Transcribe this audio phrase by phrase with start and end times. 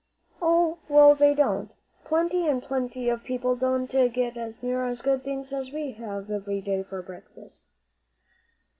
[0.41, 1.69] "Oh, well, they don't.
[2.05, 6.59] Plenty and plenty of people don't get near as good things as we have every
[6.59, 7.61] day for breakfast."